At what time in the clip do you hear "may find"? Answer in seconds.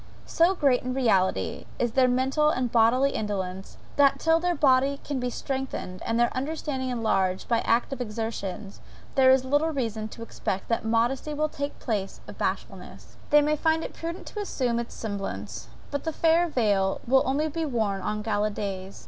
13.43-13.83